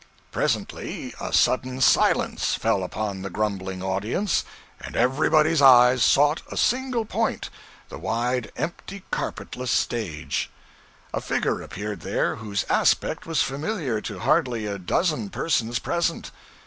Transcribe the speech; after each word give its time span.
Presently 0.31 1.13
a 1.21 1.31
sudden 1.31 1.79
silence 1.79 2.55
fell 2.55 2.83
upon 2.83 3.21
the 3.21 3.29
grumbling 3.29 3.83
audience, 3.83 4.43
and 4.79 4.95
everybody's 4.95 5.61
eyes 5.61 6.03
sought 6.03 6.41
a 6.51 6.57
single 6.57 7.05
point 7.05 7.51
the 7.89 7.99
wide, 7.99 8.51
empty, 8.55 9.03
carpetless 9.11 9.69
stage. 9.69 10.49
A 11.13 11.21
figure 11.21 11.61
appeared 11.61 11.99
there 11.99 12.37
whose 12.37 12.65
aspect 12.67 13.27
was 13.27 13.43
familiar 13.43 14.01
to 14.01 14.17
hardly 14.17 14.65
a 14.65 14.79
dozen 14.79 15.29
persons 15.29 15.77
present. 15.77 16.31